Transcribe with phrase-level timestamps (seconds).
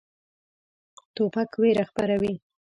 [1.15, 2.33] توپک ویره خپروي.